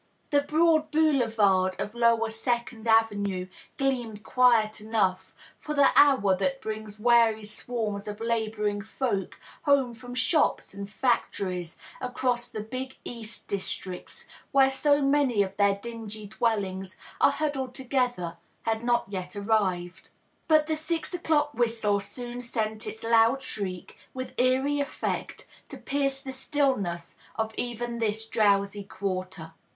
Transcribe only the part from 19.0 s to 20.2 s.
yet arrived.